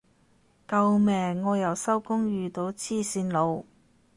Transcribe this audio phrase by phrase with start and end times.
[0.67, 3.63] 救命我又收工遇到黐線佬